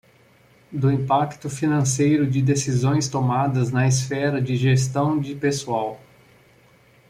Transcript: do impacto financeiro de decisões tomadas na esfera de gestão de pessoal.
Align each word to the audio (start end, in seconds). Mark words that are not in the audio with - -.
do 0.71 0.91
impacto 0.91 1.47
financeiro 1.47 2.25
de 2.27 2.41
decisões 2.41 3.07
tomadas 3.07 3.69
na 3.71 3.87
esfera 3.87 4.41
de 4.41 4.55
gestão 4.57 5.19
de 5.19 5.35
pessoal. 5.35 6.01